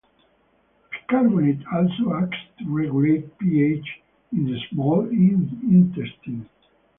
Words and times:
Bicarbonate 0.91 1.63
also 1.71 2.15
acts 2.15 2.35
to 2.57 2.65
regulate 2.75 3.37
pH 3.37 3.85
in 4.31 4.45
the 4.45 4.59
small 4.71 5.07
intestine. 5.07 6.49